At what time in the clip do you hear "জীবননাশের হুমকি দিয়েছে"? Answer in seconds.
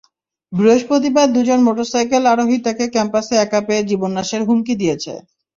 3.89-5.13